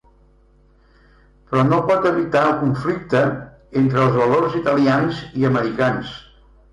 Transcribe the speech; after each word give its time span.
Però 1.49 1.65
no 1.67 1.77
pot 1.89 2.07
evitar 2.11 2.41
el 2.45 2.55
conflicte 2.61 3.21
entre 3.81 4.01
els 4.05 4.17
valors 4.23 4.57
italians 4.61 5.21
i 5.43 5.47
americans. 5.51 6.15